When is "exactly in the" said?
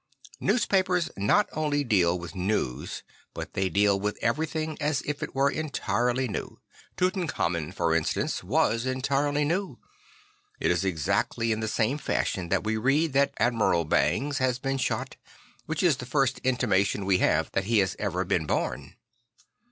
10.83-11.67